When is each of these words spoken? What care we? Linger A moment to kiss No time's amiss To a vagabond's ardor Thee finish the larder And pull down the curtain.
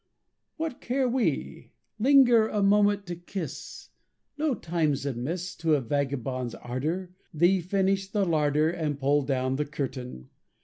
What 0.57 0.81
care 0.81 1.07
we? 1.07 1.73
Linger 1.99 2.47
A 2.47 2.63
moment 2.63 3.05
to 3.05 3.15
kiss 3.15 3.91
No 4.35 4.55
time's 4.55 5.05
amiss 5.05 5.55
To 5.57 5.75
a 5.75 5.79
vagabond's 5.81 6.55
ardor 6.55 7.11
Thee 7.31 7.61
finish 7.61 8.07
the 8.07 8.25
larder 8.25 8.71
And 8.71 8.99
pull 8.99 9.21
down 9.21 9.57
the 9.57 9.65
curtain. 9.65 10.31